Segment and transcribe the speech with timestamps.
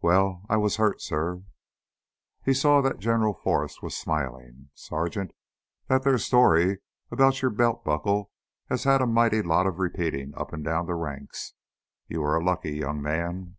[0.00, 1.36] "Well, I was hurt, suh."
[2.44, 4.70] He saw that General Forrest was smiling.
[4.74, 5.30] "Sergeant,
[5.86, 6.80] that theah story
[7.12, 8.32] about your belt buckle
[8.68, 11.54] has had a mightly lot of repeatin' up and down the ranks.
[12.08, 13.56] You were a lucky young man!"